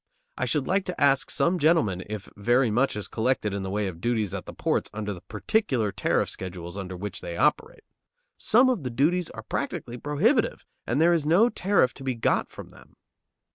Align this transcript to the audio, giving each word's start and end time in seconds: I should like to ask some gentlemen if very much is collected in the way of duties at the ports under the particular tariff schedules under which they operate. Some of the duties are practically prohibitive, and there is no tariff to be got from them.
I 0.35 0.45
should 0.45 0.65
like 0.65 0.83
to 0.85 0.99
ask 0.99 1.29
some 1.29 1.59
gentlemen 1.59 2.03
if 2.09 2.27
very 2.35 2.71
much 2.71 2.95
is 2.95 3.07
collected 3.07 3.53
in 3.53 3.61
the 3.61 3.69
way 3.69 3.85
of 3.85 4.01
duties 4.01 4.33
at 4.33 4.47
the 4.47 4.51
ports 4.53 4.89
under 4.95 5.13
the 5.13 5.21
particular 5.21 5.91
tariff 5.91 6.27
schedules 6.27 6.75
under 6.75 6.97
which 6.97 7.21
they 7.21 7.37
operate. 7.37 7.83
Some 8.35 8.67
of 8.67 8.81
the 8.81 8.89
duties 8.89 9.29
are 9.29 9.43
practically 9.43 9.97
prohibitive, 9.99 10.65
and 10.87 10.99
there 10.99 11.13
is 11.13 11.27
no 11.27 11.49
tariff 11.49 11.93
to 11.93 12.03
be 12.03 12.15
got 12.15 12.49
from 12.49 12.69
them. 12.69 12.95